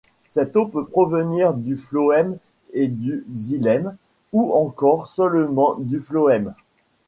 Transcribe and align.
Cette 0.29 0.55
eau 0.55 0.65
peut 0.65 0.85
provenir 0.87 1.53
du 1.53 1.77
phloème 1.77 2.39
et 2.73 2.87
du 2.87 3.23
xylème, 3.35 3.95
ou 4.33 4.51
encore 4.53 5.09
seulement 5.09 5.75
du 5.77 5.99
phloème. 5.99 6.55